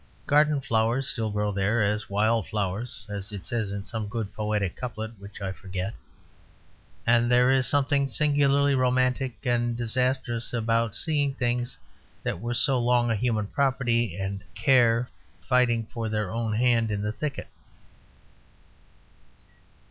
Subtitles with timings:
[0.25, 4.75] Garden flowers still grow there as wild flowers, as it says in some good poetic
[4.75, 5.93] couplet which I forget;
[7.05, 11.77] and there is something singularly romantic and disastrous about seeing things
[12.23, 15.07] that were so long a human property and care
[15.43, 17.47] fighting for their own hand in the thicket.